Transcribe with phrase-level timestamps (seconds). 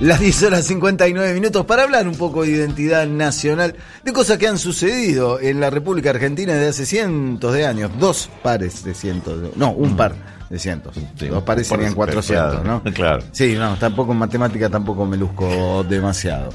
[0.00, 4.48] Las 10 horas 59 minutos para hablar un poco de identidad nacional, de cosas que
[4.48, 7.90] han sucedido en la República Argentina desde hace cientos de años.
[7.98, 10.14] Dos pares de cientos, de- no, un par
[10.50, 10.96] de cientos.
[11.18, 12.82] Sí, Dos pares serían de- 400, ¿no?
[12.92, 13.22] Claro.
[13.32, 16.50] Sí, no, tampoco en matemática tampoco me luzco demasiado.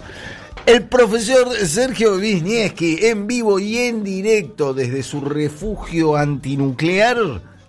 [0.66, 7.18] El profesor Sergio Wisniewski, en vivo y en directo desde su refugio antinuclear,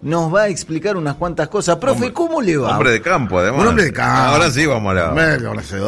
[0.02, 1.76] nos va a explicar unas cuantas cosas.
[1.76, 2.72] Profe, Hombre- ¿cómo le va?
[2.76, 3.60] Hombre de campo, además.
[3.62, 4.16] Un hombre de campo.
[4.34, 5.10] Ahora sí vamos a la.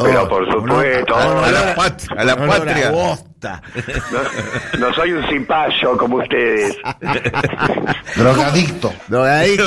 [0.03, 1.15] Pero por supuesto.
[1.15, 2.91] A la pat- a la patria.
[2.91, 6.77] No, no soy un cipayo como ustedes.
[8.15, 8.93] Drogadicto.
[9.07, 9.63] Drogadicto.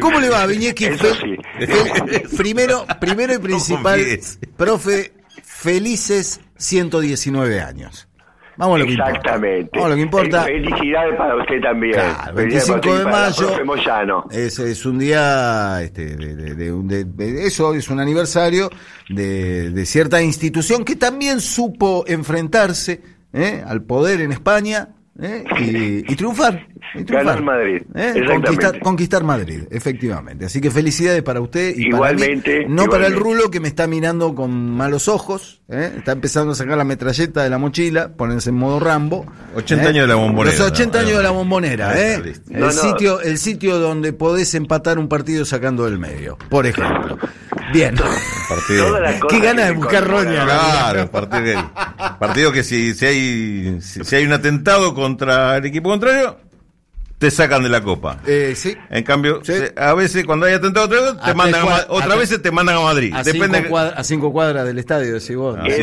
[0.00, 0.46] ¿Cómo le va,
[0.96, 2.36] Fe- sí.
[2.36, 4.00] primero, primero y principal,
[4.56, 8.05] profe, felices 119 años.
[8.56, 9.10] Vamos a lo que importa.
[9.10, 9.70] Exactamente.
[9.74, 10.46] Vamos a lo que importa.
[10.48, 11.92] Eh, Felicidades para usted también.
[11.92, 13.48] Claro, Felicidades 25 para de mayo.
[14.30, 18.70] Es, es un día, este, de, de- de un- de- eso es un aniversario
[19.08, 23.62] de, de cierta institución que también supo enfrentarse ¿eh?
[23.66, 24.88] al poder en España
[25.20, 25.44] ¿eh?
[25.58, 26.66] y, y triunfar.
[26.94, 28.24] y triunfar, Ganó en Madrid, ¿eh?
[28.26, 30.46] Conquistar, conquistar Madrid, efectivamente.
[30.46, 33.68] Así que felicidades para usted y Igualmente, para mí, no para el rulo que me
[33.68, 35.92] está mirando con malos ojos, ¿eh?
[35.96, 39.26] está empezando a sacar la metralleta de la mochila, ponerse en modo Rambo.
[39.54, 39.88] 80 ¿eh?
[39.88, 41.06] años de la bombonera, Los 80 ¿no?
[41.06, 42.22] años de la bombonera, ¿eh?
[42.50, 42.72] El.
[42.72, 47.18] Sitio, el sitio donde podés empatar un partido sacando del medio, por ejemplo.
[47.72, 47.94] Bien.
[48.48, 48.96] Partido.
[49.28, 50.44] Qué gana que de buscar roña.
[50.44, 51.64] Claro, partido que,
[52.18, 56.38] partido que si, si hay si, si hay un atentado contra el equipo contrario,
[57.18, 58.18] te sacan de la copa.
[58.26, 58.76] Eh, sí.
[58.90, 59.54] En cambio, Sí.
[59.74, 61.92] a veces cuando hay atentado otra vez, A te mandan a tres Ma- cuad- a
[62.04, 63.12] otra vez te mandan a Madrid.
[63.14, 65.56] A Depende cinco, cuadra- a cinco cuadras del estadio, decís vos.
[65.58, 65.78] Ah, es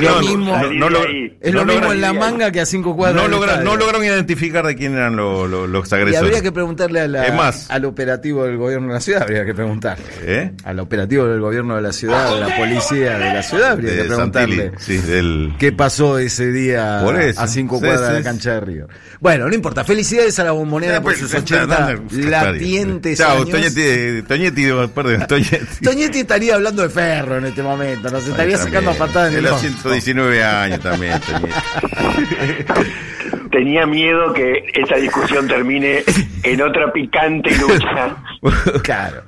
[0.00, 1.04] lo mismo, no, no lo-
[1.40, 3.52] es lo no mismo logra- en la manga que a cinco cuadras no, del logra-
[3.54, 3.70] estadio.
[3.70, 6.20] no lograron identificar de quién eran lo- lo- los Y agresores.
[6.22, 7.70] habría que preguntarle a la- Es más.
[7.70, 10.04] al operativo del gobierno de la ciudad, habría que preguntarle.
[10.22, 10.52] ¿Eh?
[10.64, 14.04] Al operativo del gobierno de la ciudad, de la policía de la ciudad, habría que
[14.04, 14.70] preguntarle.
[14.78, 15.54] Santilli, sí, del...
[15.58, 18.88] ¿Qué pasó ese día a cinco cuadras de la cancha de Río?
[19.20, 19.82] Bueno, no importa.
[19.84, 23.50] Felicidades a la bombonera por pues, sus está 80 dando- latientes Chao, años.
[23.50, 25.84] Toñetti, Toñetti, perdón, Toñetti.
[25.84, 29.44] Toñetti estaría hablando de ferro en este momento, nos estaría Ahí sacando patadas en el
[29.46, 29.60] Él a ojo.
[29.60, 32.90] 119 años también, Toñetti.
[33.50, 36.04] Tenía miedo que esta discusión termine
[36.42, 38.16] en otra picante lucha.
[38.82, 39.22] Claro.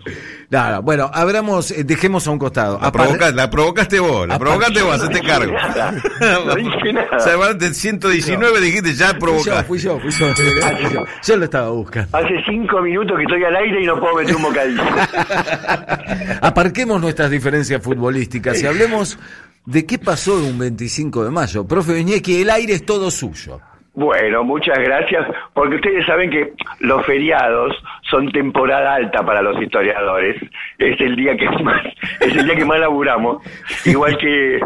[0.51, 2.79] No, no, bueno, abramos, eh, dejemos a un costado.
[2.83, 5.53] La, provoca- la provocaste vos, la provocaste vos, No hacete cargo.
[5.55, 5.93] nada,
[6.45, 7.17] no dije nada.
[7.17, 9.65] O sea, vos de 119 dijiste ya Fui yo, provocaste.
[9.65, 11.05] fui yo, fui yo, fui yo.
[11.23, 12.19] Yo lo estaba buscando.
[12.19, 14.83] Hace cinco minutos que estoy al aire y no puedo meter un bocadillo.
[16.43, 19.19] Aparquemos nuestras diferencias futbolísticas y hablemos
[19.67, 21.65] de qué pasó un 25 de mayo.
[21.67, 23.61] Profe Viñeski, el aire es todo suyo.
[24.01, 27.77] Bueno, muchas gracias, porque ustedes saben que los feriados
[28.09, 30.43] son temporada alta para los historiadores.
[30.79, 31.85] Es el día que más,
[32.19, 33.43] es el día que más laburamos,
[33.85, 34.59] igual que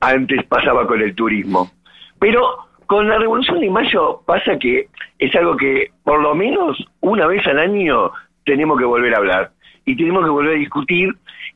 [0.00, 1.70] antes pasaba con el turismo.
[2.18, 2.46] Pero
[2.84, 7.46] con la Revolución de Mayo pasa que es algo que por lo menos una vez
[7.46, 8.10] al año
[8.44, 9.50] tenemos que volver a hablar
[9.86, 11.08] y tenemos que volver a discutir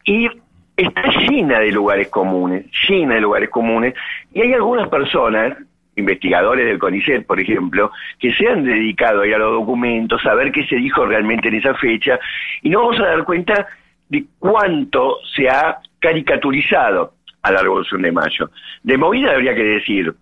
[0.06, 0.30] y
[0.78, 3.92] está llena de lugares comunes, llena de lugares comunes
[4.32, 5.58] y hay algunas personas
[5.98, 10.34] investigadores del CONICET, por ejemplo, que se han dedicado a ir a los documentos, a
[10.34, 12.19] ver qué se dijo realmente en esa fecha,
[12.62, 13.66] y nos vamos a dar cuenta
[14.08, 18.50] de cuánto se ha caricaturizado a la Revolución de Mayo.
[18.82, 20.14] De movida habría que decir,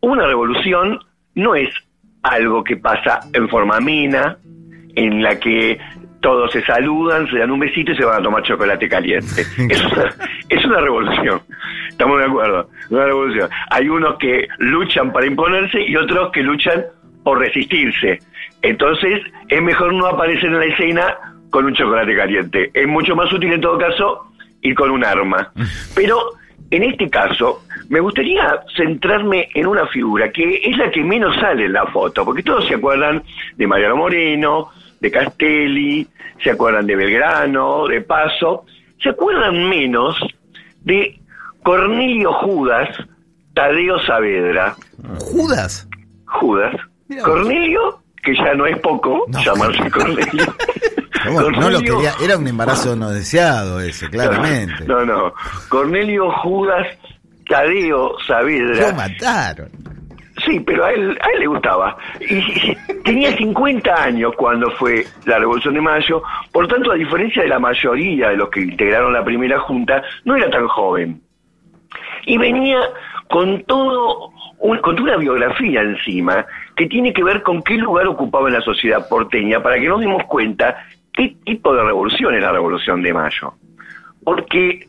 [0.00, 0.98] una revolución
[1.34, 1.68] no es
[2.22, 4.38] algo que pasa en forma amena,
[4.94, 5.78] en la que
[6.20, 9.42] todos se saludan, se dan un besito y se van a tomar chocolate caliente.
[9.68, 10.14] Es una,
[10.48, 11.40] es una revolución.
[11.98, 12.70] Estamos de acuerdo.
[12.90, 13.50] Una revolución.
[13.70, 16.84] Hay unos que luchan para imponerse y otros que luchan
[17.24, 18.20] por resistirse.
[18.62, 21.16] Entonces, es mejor no aparecer en la escena
[21.50, 22.70] con un chocolate caliente.
[22.72, 24.30] Es mucho más útil en todo caso
[24.62, 25.50] ir con un arma.
[25.96, 26.34] Pero
[26.70, 31.64] en este caso, me gustaría centrarme en una figura que es la que menos sale
[31.64, 33.24] en la foto, porque todos se acuerdan
[33.56, 34.70] de Mariano Moreno,
[35.00, 36.06] de Castelli,
[36.44, 38.66] se acuerdan de Belgrano, de Paso,
[39.02, 40.16] se acuerdan menos
[40.84, 41.18] de
[41.62, 42.88] Cornelio Judas,
[43.54, 44.74] Tadeo Saavedra,
[45.20, 45.88] ¿Judas?
[46.26, 46.74] Judas.
[47.24, 49.42] Cornelio, que ya no es poco No.
[49.42, 50.44] llamarse Cornelio.
[51.70, 54.84] Lo quería, era un embarazo no deseado ese, claramente.
[54.86, 55.32] No, no.
[55.68, 56.86] Cornelio Judas
[57.48, 58.92] Tadeo Lo Saavedra.
[58.92, 59.70] mataron.
[60.46, 61.96] Sí, pero a él, a él le gustaba.
[62.20, 66.22] Y- tenía 50 años cuando fue la Revolución de Mayo,
[66.52, 70.36] por tanto, a diferencia de la mayoría de los que integraron la primera junta, no
[70.36, 71.20] era tan joven.
[72.26, 72.80] Y venía
[73.28, 76.44] con todo con toda una biografía encima
[76.74, 80.00] que tiene que ver con qué lugar ocupaba en la sociedad porteña para que nos
[80.00, 83.54] demos cuenta qué tipo de revolución es la Revolución de Mayo.
[84.24, 84.86] Porque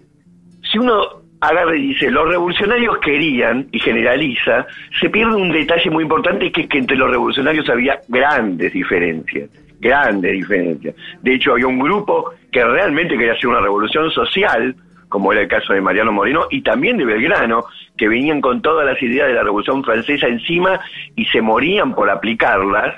[0.71, 4.67] si uno agarra y dice, los revolucionarios querían, y generaliza,
[4.99, 9.49] se pierde un detalle muy importante que es que entre los revolucionarios había grandes diferencias,
[9.79, 10.95] grandes diferencias.
[11.21, 14.75] De hecho, había un grupo que realmente quería hacer una revolución social,
[15.09, 17.65] como era el caso de Mariano Moreno, y también de Belgrano,
[17.97, 20.79] que venían con todas las ideas de la Revolución Francesa encima
[21.15, 22.95] y se morían por aplicarlas.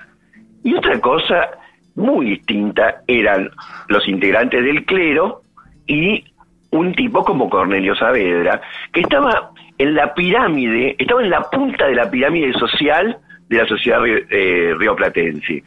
[0.63, 1.49] Y otra cosa
[1.95, 3.49] muy distinta eran
[3.87, 5.41] los integrantes del clero
[5.87, 6.23] y
[6.71, 8.61] un tipo como Cornelio Saavedra,
[8.93, 13.17] que estaba en la pirámide, estaba en la punta de la pirámide social
[13.49, 15.63] de la sociedad eh, rioplatense.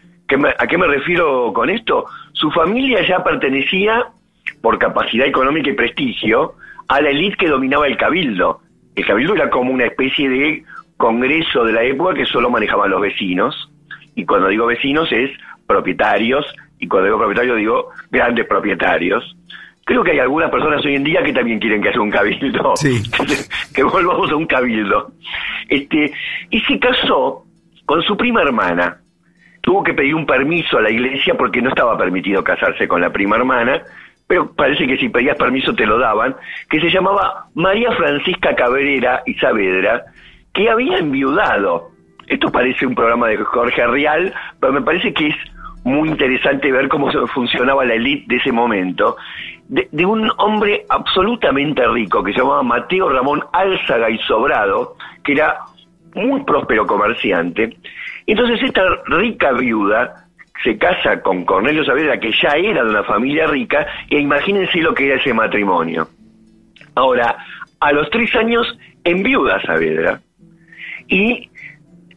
[0.59, 2.07] ¿A qué me refiero con esto?
[2.33, 4.07] Su familia ya pertenecía,
[4.65, 6.55] por capacidad económica y prestigio,
[6.89, 8.63] a la élite que dominaba el cabildo.
[8.97, 10.65] El cabildo era como una especie de
[10.97, 13.71] congreso de la época que solo manejaban los vecinos.
[14.15, 15.31] Y cuando digo vecinos es
[15.67, 16.47] propietarios,
[16.79, 19.37] y cuando digo propietarios digo grandes propietarios.
[19.85, 22.73] Creo que hay algunas personas hoy en día que también quieren que haya un cabildo.
[22.77, 23.03] Sí.
[23.75, 25.13] que volvamos a un cabildo.
[25.69, 26.11] Este,
[26.49, 27.45] y se casó
[27.85, 28.97] con su prima hermana.
[29.61, 33.13] Tuvo que pedir un permiso a la iglesia porque no estaba permitido casarse con la
[33.13, 33.83] prima hermana,
[34.27, 36.35] pero parece que si pedías permiso te lo daban,
[36.71, 40.05] que se llamaba María Francisca Cabrera y Saavedra,
[40.53, 41.91] que había enviudado.
[42.27, 45.37] Esto parece un programa de Jorge Real, pero me parece que es
[45.85, 49.17] muy interesante ver cómo funcionaba la élite de ese momento,
[49.69, 55.59] de, un hombre absolutamente rico que se llamaba Mateo Ramón Álzaga y Sobrado, que era
[56.15, 57.77] muy próspero comerciante.
[58.27, 60.24] Entonces esta rica viuda
[60.63, 64.95] se casa con Cornelio Saavedra, que ya era de una familia rica, e imagínense lo
[64.95, 66.09] que era ese matrimonio.
[66.95, 67.37] Ahora,
[67.81, 68.67] a los tres años
[69.03, 70.21] enviuda Saavedra
[71.09, 71.51] y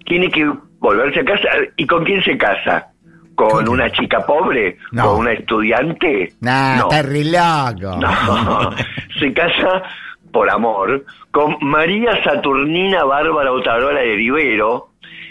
[0.05, 0.49] tiene que
[0.79, 1.49] volverse a casa.
[1.75, 2.91] ¿Y con quién se casa?
[3.37, 6.33] con una chica pobre, con una estudiante.
[6.41, 6.89] no.
[6.89, 8.71] está re No,
[9.19, 9.83] se casa
[10.31, 14.89] por amor con María Saturnina Bárbara Otarola de Rivero,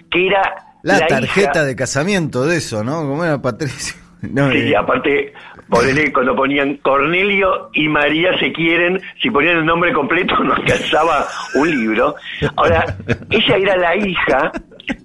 [0.09, 0.55] que era
[0.87, 3.03] la, tarjeta de casamiento de eso, ¿no?
[3.03, 3.97] Como era Patricio.
[4.23, 4.77] No, sí, eh.
[4.77, 5.35] aparte,
[6.13, 11.71] cuando ponían Cornelio y María se quieren, si ponían el nombre completo no alcanzaba un
[11.71, 12.15] libro.
[12.57, 12.97] Ahora,
[13.31, 14.51] ella era la hija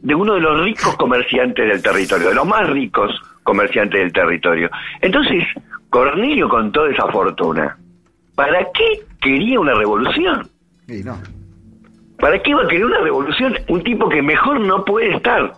[0.02, 3.12] de uno de los ricos comerciantes del territorio, de los más ricos
[3.44, 4.72] comerciantes del territorio.
[5.02, 5.44] Entonces,
[5.90, 7.78] Cornelio con toda esa fortuna,
[8.34, 10.50] ¿para qué quería una revolución?
[10.88, 11.22] no.
[12.18, 15.54] ¿Para qué iba a querer una revolución un tipo que mejor no puede estar?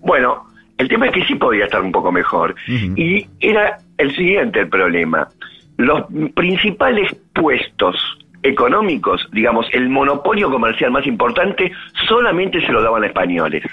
[0.00, 0.46] Bueno,
[0.78, 2.54] el tema es que sí podía estar un poco mejor.
[2.68, 5.28] Y era el siguiente el problema.
[5.76, 6.04] Los
[6.34, 7.96] principales puestos
[8.42, 11.72] económicos, digamos, el monopolio comercial más importante,
[12.08, 13.64] solamente se lo daban a españoles.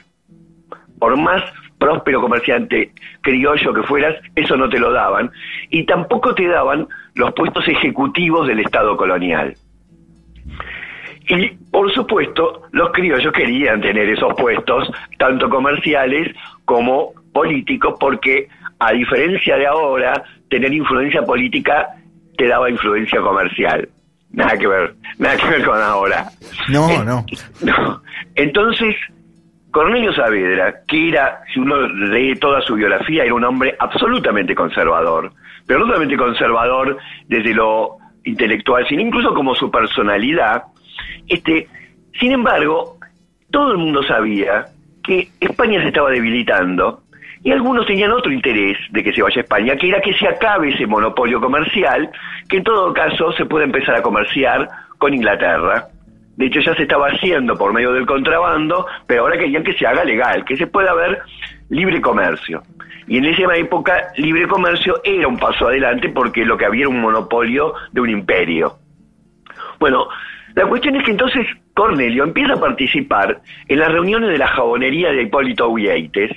[0.99, 1.43] Por más
[1.77, 5.31] próspero comerciante criollo que fueras, eso no te lo daban.
[5.69, 9.55] Y tampoco te daban los puestos ejecutivos del Estado colonial.
[11.27, 16.35] Y, por supuesto, los criollos querían tener esos puestos, tanto comerciales
[16.65, 18.47] como políticos, porque,
[18.79, 21.87] a diferencia de ahora, tener influencia política
[22.37, 23.87] te daba influencia comercial.
[24.31, 26.25] Nada que ver, nada que ver con ahora.
[26.69, 27.25] No, eh, no.
[27.61, 28.01] No.
[28.35, 28.95] Entonces,
[29.73, 35.31] Cornelio Saavedra, que era, si uno lee toda su biografía, era un hombre absolutamente conservador,
[35.65, 36.97] pero no solamente conservador
[37.27, 40.63] desde lo intelectual, sino incluso como su personalidad.
[41.27, 41.67] Este,
[42.19, 42.97] sin embargo,
[43.51, 44.65] todo el mundo sabía
[45.03, 47.03] que España se estaba debilitando
[47.44, 50.27] y algunos tenían otro interés de que se vaya a España, que era que se
[50.27, 52.09] acabe ese monopolio comercial,
[52.47, 55.87] que en todo caso se puede empezar a comerciar con Inglaterra.
[56.37, 59.85] De hecho, ya se estaba haciendo por medio del contrabando, pero ahora querían que se
[59.85, 61.21] haga legal, que se pueda haber
[61.69, 62.63] libre comercio.
[63.07, 66.89] Y en esa época, libre comercio era un paso adelante porque lo que había era
[66.89, 68.77] un monopolio de un imperio.
[69.80, 70.07] Bueno,
[70.56, 75.12] la cuestión es que entonces Cornelio empieza a participar en las reuniones de la jabonería
[75.12, 76.31] de Hipólito Uyeites,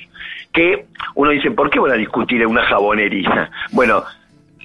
[0.53, 3.51] que uno dice, ¿por qué van a discutir en una jabonería?
[3.73, 4.03] Bueno,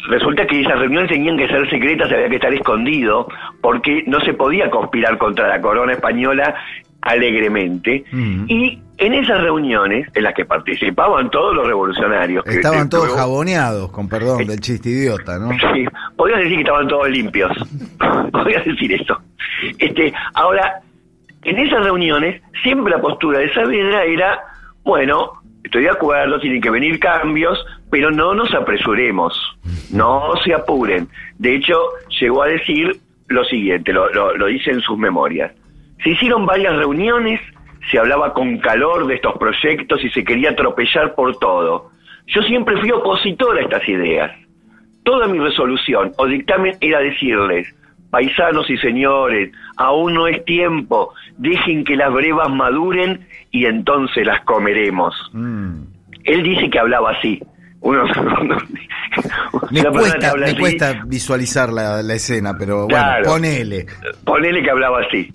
[0.08, 3.27] resulta que esas reuniones tenían que ser secretas, había que estar escondido,
[3.62, 6.55] porque no se podía conspirar contra la corona española
[7.01, 8.05] alegremente.
[8.12, 8.46] Mm.
[8.48, 12.43] Y en esas reuniones, en las que participaban todos los revolucionarios...
[12.46, 15.50] que- Estaban todos luego- jaboneados, con perdón del chiste idiota, ¿no?
[15.74, 17.51] Sí, podías decir que estaban todos limpios.
[18.31, 19.20] podías decir eso.
[19.77, 20.79] Este, ahora,
[21.43, 24.39] en esas reuniones, siempre la postura de Saavedra era,
[24.84, 25.31] bueno,
[25.63, 29.34] estoy de acuerdo, tienen que venir cambios, pero no nos apresuremos,
[29.91, 31.08] no se apuren.
[31.39, 31.75] De hecho,
[32.20, 35.51] llegó a decir lo siguiente, lo, lo, lo dice en sus memorias.
[36.03, 37.39] Se hicieron varias reuniones,
[37.89, 41.91] se hablaba con calor de estos proyectos y se quería atropellar por todo.
[42.27, 44.31] Yo siempre fui opositor a estas ideas.
[45.03, 47.67] Toda mi resolución o dictamen era decirles,
[48.11, 54.41] paisanos y señores, aún no es tiempo, dejen que las brevas maduren y entonces las
[54.45, 55.15] comeremos.
[55.33, 55.81] Mm.
[56.23, 57.41] Él dice que hablaba así.
[57.79, 58.03] Uno,
[59.71, 63.23] Me, cuesta, habla me así, cuesta visualizar la, la escena, pero Claro.
[63.27, 63.85] bueno, ponele.
[64.23, 65.33] Ponele que hablaba así.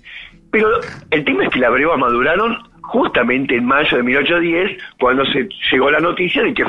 [0.57, 0.69] Pero
[1.11, 5.91] el tema es que las brevas maduraron justamente en mayo de 1810, cuando se llegó
[5.91, 6.63] la noticia de que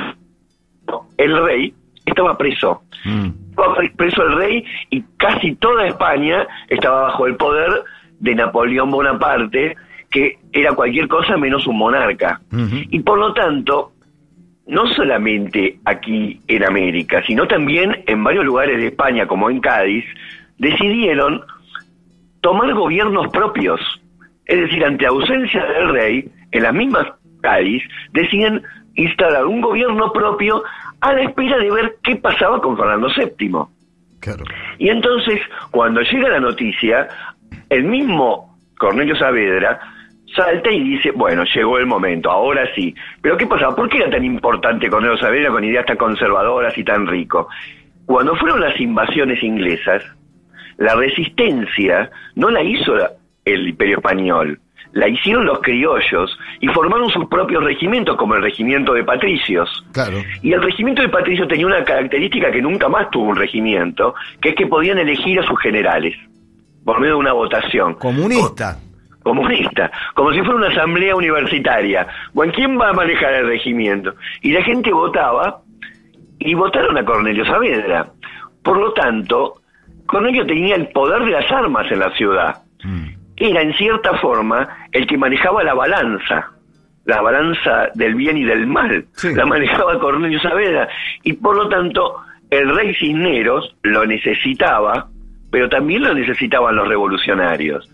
[1.16, 1.72] el rey
[2.04, 2.82] estaba preso.
[3.04, 3.28] Mm.
[3.50, 7.70] Estaba pre- preso el rey y casi toda España estaba bajo el poder
[8.20, 9.76] de Napoleón Bonaparte,
[10.10, 12.40] que era cualquier cosa menos un monarca.
[12.90, 13.92] Y por lo tanto,
[14.66, 20.04] no solamente aquí en América, sino también en varios lugares de España, como en Cádiz,
[20.58, 21.42] decidieron
[22.40, 23.80] tomar gobiernos propios.
[24.46, 27.06] Es decir, ante ausencia del rey, en las mismas
[27.40, 28.62] Cádiz, deciden
[28.94, 30.62] instalar un gobierno propio
[31.00, 33.50] a la espera de ver qué pasaba con Fernando VII.
[34.20, 34.44] Claro.
[34.78, 35.40] Y entonces,
[35.70, 37.08] cuando llega la noticia,
[37.68, 39.80] el mismo Cornelio Saavedra
[40.34, 42.94] salta y dice, bueno, llegó el momento, ahora sí.
[43.22, 43.74] Pero ¿qué pasaba?
[43.74, 47.48] ¿Por qué era tan importante Cornelio Saavedra con ideas tan conservadoras y tan rico?
[48.06, 50.02] Cuando fueron las invasiones inglesas,
[50.78, 52.94] la resistencia no la hizo
[53.44, 54.58] el imperio español,
[54.92, 59.84] la hicieron los criollos y formaron sus propios regimientos, como el regimiento de patricios.
[59.92, 60.18] Claro.
[60.42, 64.50] Y el regimiento de patricios tenía una característica que nunca más tuvo un regimiento, que
[64.50, 66.16] es que podían elegir a sus generales
[66.84, 67.94] por medio de una votación.
[67.94, 68.78] Comunista.
[69.22, 72.06] Comunista, como si fuera una asamblea universitaria.
[72.32, 74.14] Bueno, ¿quién va a manejar el regimiento?
[74.40, 75.60] Y la gente votaba
[76.38, 78.06] y votaron a Cornelio Saavedra.
[78.62, 79.57] Por lo tanto,
[80.08, 82.56] Cornelio tenía el poder de las armas en la ciudad.
[82.82, 83.08] Mm.
[83.36, 86.50] Era en cierta forma el que manejaba la balanza,
[87.04, 89.04] la balanza del bien y del mal.
[89.12, 89.34] Sí.
[89.34, 90.88] La manejaba Cornelio Saavedra.
[91.22, 92.16] Y por lo tanto,
[92.50, 95.08] el rey Cisneros lo necesitaba,
[95.50, 97.88] pero también lo necesitaban los revolucionarios.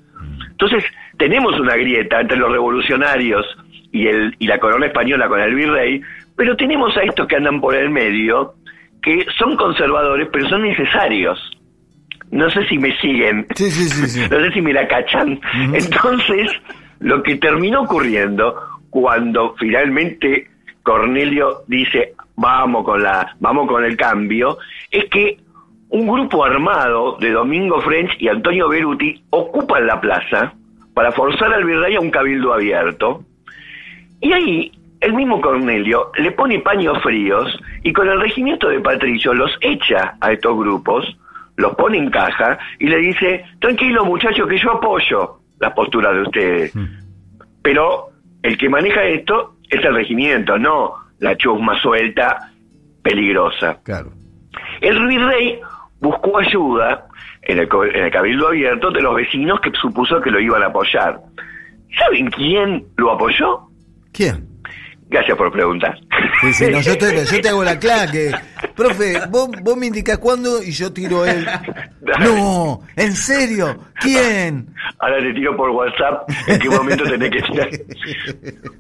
[0.50, 0.84] Entonces,
[1.18, 3.44] tenemos una grieta entre los revolucionarios
[3.90, 6.00] y, el, y la corona española con el virrey,
[6.36, 8.54] pero tenemos a estos que andan por el medio,
[9.02, 11.38] que son conservadores, pero son necesarios.
[12.34, 13.46] No sé si me siguen.
[13.54, 14.20] Sí, sí, sí.
[14.30, 15.40] No sé si me la cachan.
[15.72, 16.50] Entonces,
[16.98, 18.56] lo que terminó ocurriendo
[18.90, 20.48] cuando finalmente
[20.82, 24.58] Cornelio dice vamos con la, vamos con el cambio,
[24.90, 25.38] es que
[25.90, 30.54] un grupo armado de Domingo French y Antonio Beruti ocupan la plaza
[30.92, 33.22] para forzar al virrey a un cabildo abierto.
[34.20, 39.34] Y ahí el mismo Cornelio le pone paños fríos y con el regimiento de Patricio
[39.34, 41.16] los echa a estos grupos,
[41.56, 46.22] los pone en caja y le dice, tranquilo muchachos que yo apoyo las posturas de
[46.22, 46.74] ustedes.
[47.62, 48.08] Pero
[48.42, 52.52] el que maneja esto es el regimiento, no la chusma suelta
[53.02, 53.80] peligrosa.
[53.82, 54.12] Claro.
[54.80, 55.60] El virrey
[56.00, 57.06] buscó ayuda
[57.42, 60.66] en el, en el cabildo abierto de los vecinos que supuso que lo iban a
[60.66, 61.20] apoyar.
[61.98, 63.68] ¿Saben quién lo apoyó?
[64.12, 64.53] ¿Quién?
[65.08, 65.96] Gracias por preguntar.
[66.40, 68.32] Sí, sí, no, yo, te, yo te hago la claque.
[68.74, 71.46] Profe, vos, vos me indicás cuándo y yo tiro el.
[72.20, 73.78] No, ¿en serio?
[74.00, 74.66] ¿Quién?
[74.98, 77.68] Ahora te tiro por WhatsApp en qué momento tenés que tirar.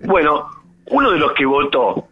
[0.04, 0.46] Bueno,
[0.86, 2.08] uno de los que votó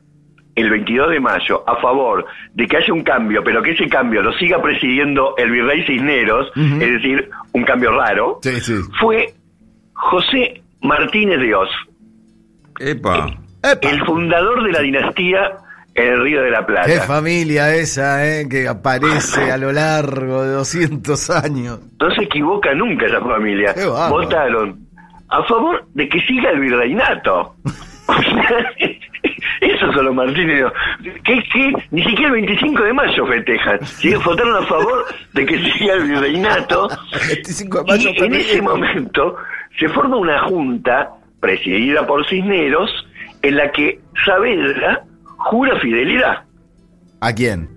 [0.54, 4.23] el 22 de mayo a favor de que haya un cambio, pero que ese cambio
[4.23, 8.75] lo siga presidiendo el virrey Cisneros, es decir, un cambio raro, Sí, sí.
[9.00, 9.33] fue
[9.95, 11.71] José Martínez de Oz,
[12.81, 13.26] Epa.
[13.62, 13.90] Epa.
[13.90, 15.52] el fundador de la dinastía
[15.95, 16.87] en el Río de la Plata.
[16.87, 18.49] Qué familia esa, ¿eh?
[18.49, 21.81] Que aparece a lo largo de 200 años.
[22.00, 23.75] No se equivoca nunca esa familia.
[24.09, 24.87] Votaron
[25.28, 27.54] a favor de que siga el virreinato.
[28.07, 28.73] O sea,
[29.61, 30.64] Esos son los Martínez.
[31.25, 31.73] ¿Qué, qué?
[31.92, 33.87] Ni siquiera el 25 de mayo festejan.
[33.87, 35.04] Sí, Votaron a favor
[35.35, 36.88] de que siga el virreinato.
[37.28, 39.37] 25 de mayo Y en ese momento
[39.78, 42.90] se forma una junta presidida por Cisneros
[43.42, 45.02] en la que Saavedra
[45.37, 46.44] jura fidelidad
[47.20, 47.68] ¿A quién?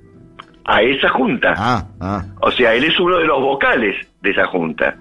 [0.65, 1.53] a esa junta.
[1.55, 2.25] Ah, ah.
[2.41, 4.95] O sea, él es uno de los vocales de esa junta.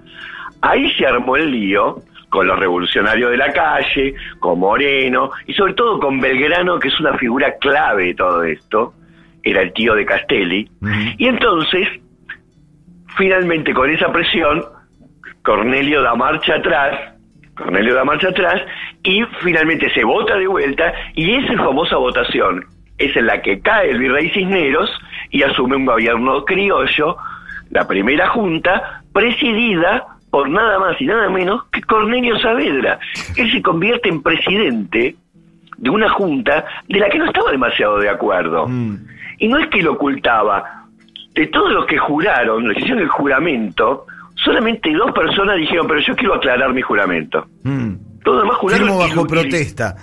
[0.60, 5.74] Ahí se armó el lío con los revolucionarios de la calle, con Moreno y sobre
[5.74, 8.94] todo con Belgrano, que es una figura clave de todo esto.
[9.42, 10.68] Era el tío de Castelli.
[11.18, 11.88] Y entonces,
[13.16, 14.64] finalmente con esa presión,
[15.42, 17.13] Cornelio da marcha atrás,
[17.56, 18.60] Cornelio da marcha atrás
[19.02, 22.64] y finalmente se vota de vuelta y esa famosa votación
[22.98, 24.90] es en la que cae el virrey Cisneros
[25.30, 27.16] y asume un gobierno criollo,
[27.70, 32.98] la primera junta, presidida por nada más y nada menos que Cornelio Saavedra.
[33.36, 35.16] Él se convierte en presidente
[35.76, 38.66] de una junta de la que no estaba demasiado de acuerdo.
[38.66, 38.96] Mm.
[39.38, 40.84] Y no es que lo ocultaba.
[41.34, 46.14] De todos los que juraron, le hicieron el juramento, solamente dos personas dijeron, pero yo
[46.16, 47.46] quiero aclarar mi juramento.
[47.62, 47.94] Mm.
[48.22, 49.94] Todo demás juraron Firmo bajo protesta.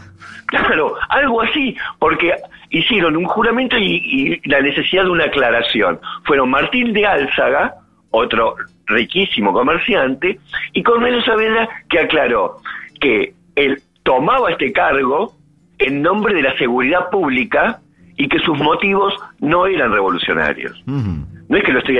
[0.47, 2.33] Claro, algo así, porque
[2.69, 3.95] hicieron un juramento y,
[4.43, 5.99] y la necesidad de una aclaración.
[6.25, 7.73] Fueron Martín de Álzaga,
[8.11, 10.39] otro riquísimo comerciante,
[10.73, 12.57] y Cornelio Saavedra que aclaró
[12.99, 15.33] que él tomaba este cargo
[15.79, 17.79] en nombre de la seguridad pública
[18.17, 20.79] y que sus motivos no eran revolucionarios.
[20.87, 21.25] Ujú.
[21.49, 21.99] No es que lo estoy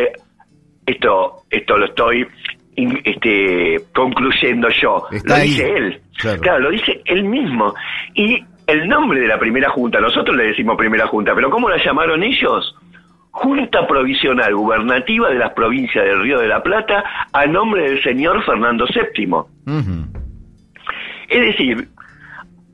[0.86, 2.26] esto esto lo estoy
[2.76, 5.50] este concluyendo yo, Está lo ahí.
[5.50, 6.02] dice él.
[6.42, 6.60] Claro.
[6.60, 7.74] lo dice él mismo.
[8.16, 11.84] Y el nombre de la primera junta, nosotros le decimos primera junta, pero ¿cómo la
[11.84, 12.76] llamaron ellos?
[13.32, 18.44] Junta Provisional Gubernativa de las provincias del Río de la Plata a nombre del señor
[18.44, 19.28] Fernando VII.
[21.30, 21.88] Es decir,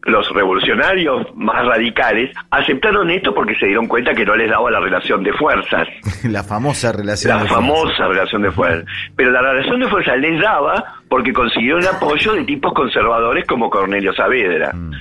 [0.08, 4.80] los revolucionarios más radicales aceptaron esto porque se dieron cuenta que no les daba la
[4.80, 5.88] relación de fuerzas.
[6.24, 7.38] La famosa relación.
[7.38, 8.90] La de famosa relación de fuerza.
[9.16, 13.70] Pero la relación de fuerza les daba porque consiguieron el apoyo de tipos conservadores como
[13.70, 14.72] Cornelio Saavedra.
[14.74, 14.94] Mm.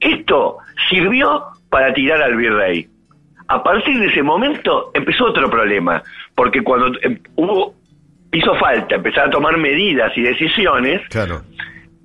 [0.00, 0.58] Esto
[0.90, 2.88] sirvió para tirar al virrey.
[3.46, 6.02] A partir de ese momento empezó otro problema,
[6.34, 7.74] porque cuando em, hubo
[8.32, 11.42] hizo falta empezar a tomar medidas y decisiones, Claro.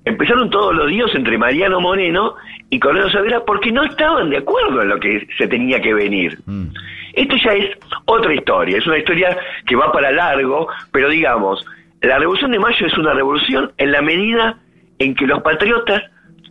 [0.04, 2.34] Empezaron todos los días entre Mariano Moreno
[2.70, 6.38] y Cornelio Saavedra porque no estaban de acuerdo en lo que se tenía que venir.
[6.46, 6.66] Mm.
[7.14, 7.70] Esto ya es
[8.06, 11.64] otra historia, es una historia que va para largo, pero digamos,
[12.02, 14.58] la Revolución de Mayo es una revolución en la medida
[14.98, 16.02] en que los patriotas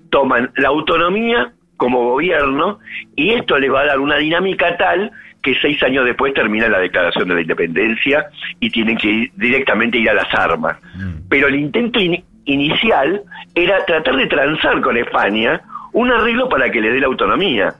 [0.09, 2.79] toman la autonomía como gobierno
[3.15, 6.79] y esto les va a dar una dinámica tal que seis años después termina la
[6.79, 8.25] declaración de la independencia
[8.61, 10.77] y tienen que ir, directamente ir a las armas.
[10.95, 11.27] Mm.
[11.29, 13.21] Pero el intento in- inicial
[13.55, 15.61] era tratar de transar con España
[15.93, 17.75] un arreglo para que le dé la autonomía.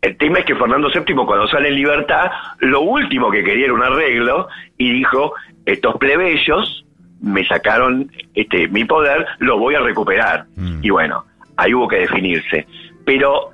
[0.00, 3.74] El tema es que Fernando VII cuando sale en libertad, lo último que quería era
[3.74, 5.34] un arreglo y dijo,
[5.66, 6.84] estos plebeyos
[7.20, 10.46] me sacaron este mi poder, lo voy a recuperar.
[10.56, 10.80] Mm.
[10.82, 11.24] Y bueno,
[11.56, 12.66] ahí hubo que definirse.
[13.04, 13.50] Pero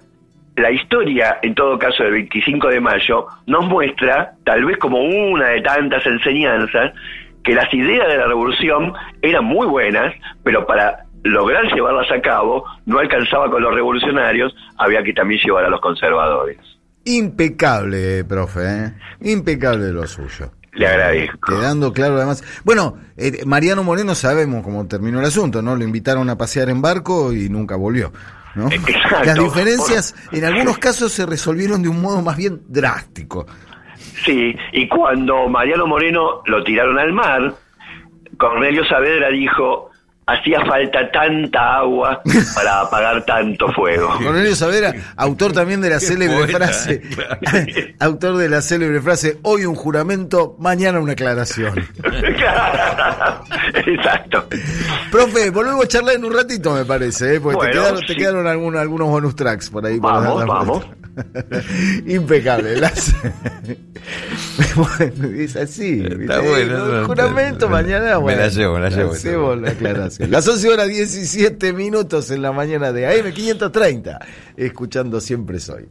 [0.56, 5.48] la historia, en todo caso, del 25 de mayo, nos muestra, tal vez como una
[5.48, 6.92] de tantas enseñanzas,
[7.44, 12.64] que las ideas de la revolución eran muy buenas, pero para lograr llevarlas a cabo
[12.86, 16.58] no alcanzaba con los revolucionarios, había que también llevar a los conservadores.
[17.04, 18.94] Impecable, profe, ¿eh?
[19.20, 20.50] Impecable lo suyo.
[20.72, 21.52] Le agradezco.
[21.52, 22.42] Quedando claro además.
[22.64, 25.76] Bueno, eh, Mariano Moreno sabemos cómo terminó el asunto, ¿no?
[25.76, 28.12] Lo invitaron a pasear en barco y nunca volvió,
[28.54, 28.68] ¿no?
[28.68, 29.24] Exacto.
[29.24, 33.46] Las diferencias en algunos casos se resolvieron de un modo más bien drástico.
[34.24, 37.54] Sí, y cuando Mariano Moreno lo tiraron al mar,
[38.36, 39.90] Cornelio Saavedra dijo,
[40.26, 42.22] hacía falta tanta agua
[42.54, 44.08] para apagar tanto fuego.
[44.22, 47.02] Cornelio Saavedra, autor también de la célebre frase,
[48.00, 51.74] autor de la célebre frase, hoy un juramento, mañana una aclaración.
[53.86, 54.46] Exacto.
[55.10, 57.40] Profe, volvemos a charlar en un ratito, me parece, ¿eh?
[57.40, 59.98] porque te quedaron, te quedaron algunos, algunos bonus tracks por ahí.
[59.98, 60.86] Vamos, vamos.
[62.06, 62.80] Impecable.
[62.80, 63.14] las-
[64.76, 66.00] Bueno, es así.
[66.02, 66.38] Está ¿viste?
[66.48, 68.10] bueno, El no, juramento me- mañana.
[68.10, 69.12] me bueno, la llevo, la llevo.
[69.12, 70.30] Hacemos la aclaración.
[70.30, 74.18] Las 11 horas 17 minutos en la mañana de AM 530.
[74.56, 75.86] Escuchando siempre soy.